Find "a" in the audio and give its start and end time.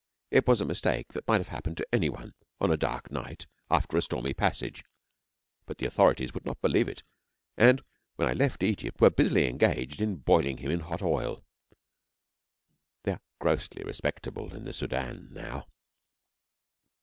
0.61-0.65, 2.71-2.75, 3.95-4.01